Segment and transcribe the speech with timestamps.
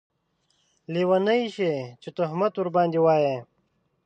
[0.93, 3.37] لیونۍ شې چې تهمت ورباندې واېې